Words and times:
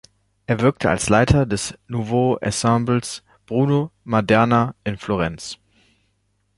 Er 0.47 0.61
wirkte 0.61 0.89
als 0.89 1.09
Leiter 1.09 1.45
des 1.45 1.75
"Nuovo 1.85 2.37
Ensemble 2.37 3.01
"Bruno 3.45 3.91
Maderna"" 4.03 4.73
in 4.83 4.97
Florenz. 4.97 5.59